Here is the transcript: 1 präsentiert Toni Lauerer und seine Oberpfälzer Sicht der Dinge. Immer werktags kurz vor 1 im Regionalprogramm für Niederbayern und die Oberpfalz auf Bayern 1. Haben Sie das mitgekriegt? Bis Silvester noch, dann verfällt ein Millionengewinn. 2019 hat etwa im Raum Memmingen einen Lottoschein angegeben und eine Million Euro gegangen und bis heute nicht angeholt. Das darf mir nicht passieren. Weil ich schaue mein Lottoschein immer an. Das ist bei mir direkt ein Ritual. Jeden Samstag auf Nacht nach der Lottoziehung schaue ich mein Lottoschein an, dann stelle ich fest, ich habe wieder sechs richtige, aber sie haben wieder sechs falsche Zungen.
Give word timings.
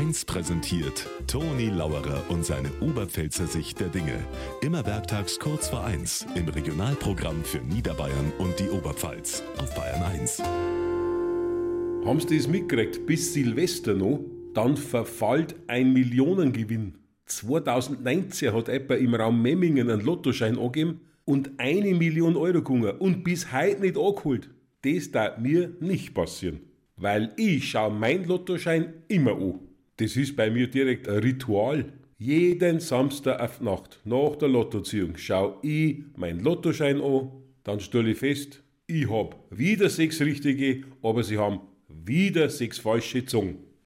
1 0.00 0.24
präsentiert 0.24 1.06
Toni 1.26 1.66
Lauerer 1.66 2.24
und 2.30 2.42
seine 2.42 2.70
Oberpfälzer 2.80 3.46
Sicht 3.46 3.80
der 3.80 3.88
Dinge. 3.88 4.18
Immer 4.62 4.86
werktags 4.86 5.38
kurz 5.38 5.68
vor 5.68 5.84
1 5.84 6.26
im 6.36 6.48
Regionalprogramm 6.48 7.44
für 7.44 7.58
Niederbayern 7.58 8.32
und 8.38 8.58
die 8.58 8.70
Oberpfalz 8.70 9.42
auf 9.58 9.74
Bayern 9.74 10.02
1. 10.02 10.38
Haben 12.06 12.18
Sie 12.18 12.34
das 12.34 12.48
mitgekriegt? 12.48 13.04
Bis 13.04 13.34
Silvester 13.34 13.92
noch, 13.92 14.24
dann 14.54 14.78
verfällt 14.78 15.54
ein 15.66 15.92
Millionengewinn. 15.92 16.94
2019 17.26 18.54
hat 18.54 18.70
etwa 18.70 18.94
im 18.94 19.14
Raum 19.14 19.42
Memmingen 19.42 19.90
einen 19.90 20.00
Lottoschein 20.00 20.58
angegeben 20.58 21.02
und 21.26 21.50
eine 21.58 21.94
Million 21.94 22.38
Euro 22.38 22.62
gegangen 22.62 22.96
und 23.00 23.22
bis 23.22 23.52
heute 23.52 23.82
nicht 23.82 23.98
angeholt. 23.98 24.48
Das 24.80 25.10
darf 25.10 25.36
mir 25.36 25.76
nicht 25.80 26.14
passieren. 26.14 26.60
Weil 26.96 27.34
ich 27.36 27.68
schaue 27.68 27.92
mein 27.92 28.24
Lottoschein 28.24 28.94
immer 29.06 29.32
an. 29.32 29.69
Das 30.00 30.16
ist 30.16 30.34
bei 30.34 30.50
mir 30.50 30.66
direkt 30.66 31.06
ein 31.08 31.18
Ritual. 31.18 31.84
Jeden 32.16 32.80
Samstag 32.80 33.38
auf 33.38 33.60
Nacht 33.60 34.00
nach 34.06 34.34
der 34.36 34.48
Lottoziehung 34.48 35.18
schaue 35.18 35.58
ich 35.60 35.98
mein 36.16 36.40
Lottoschein 36.40 37.02
an, 37.02 37.30
dann 37.64 37.80
stelle 37.80 38.12
ich 38.12 38.18
fest, 38.18 38.62
ich 38.86 39.10
habe 39.10 39.36
wieder 39.50 39.90
sechs 39.90 40.22
richtige, 40.22 40.84
aber 41.02 41.22
sie 41.22 41.36
haben 41.36 41.60
wieder 41.86 42.48
sechs 42.48 42.78
falsche 42.78 43.26
Zungen. 43.26 43.58